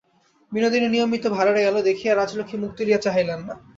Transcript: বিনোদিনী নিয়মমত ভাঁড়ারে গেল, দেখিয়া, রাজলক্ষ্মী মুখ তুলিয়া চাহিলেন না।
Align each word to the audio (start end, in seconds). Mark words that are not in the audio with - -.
বিনোদিনী 0.51 0.87
নিয়মমত 0.87 1.25
ভাঁড়ারে 1.27 1.61
গেল, 1.63 1.75
দেখিয়া, 1.81 2.11
রাজলক্ষ্মী 2.15 2.57
মুখ 2.59 2.71
তুলিয়া 2.77 2.99
চাহিলেন 2.99 3.39
না। 3.47 3.53